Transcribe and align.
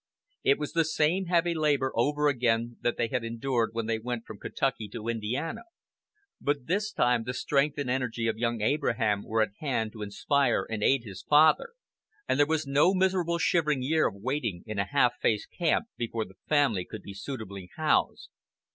It 0.43 0.57
was 0.57 0.73
the 0.73 0.83
same 0.83 1.25
heavy 1.25 1.53
labor 1.53 1.91
over 1.93 2.27
again 2.27 2.77
that 2.81 2.97
they 2.97 3.07
had 3.09 3.23
endured 3.23 3.69
when 3.73 3.85
they 3.85 3.99
went 3.99 4.25
from 4.25 4.39
Kentucky 4.39 4.87
to 4.89 5.07
Indiana; 5.07 5.61
but 6.41 6.65
this 6.65 6.91
time 6.91 7.23
the 7.23 7.35
strength 7.35 7.77
and 7.77 7.87
energy 7.87 8.25
of 8.25 8.35
young 8.39 8.61
Abraham 8.61 9.21
were 9.23 9.43
at 9.43 9.51
hand 9.59 9.91
to 9.91 10.01
inspire 10.01 10.65
and 10.67 10.81
aid 10.81 11.03
his 11.03 11.21
father, 11.21 11.73
and 12.27 12.39
there 12.39 12.47
was 12.47 12.65
no 12.65 12.95
miserable 12.95 13.37
shivering 13.37 13.83
year 13.83 14.07
of 14.07 14.15
waiting 14.15 14.63
in 14.65 14.79
a 14.79 14.85
half 14.85 15.17
faced 15.21 15.49
camp 15.55 15.85
before 15.97 16.25
the 16.25 16.37
family 16.49 16.83
could 16.83 17.03
be 17.03 17.13
suitably 17.13 17.69
housed. 17.75 18.29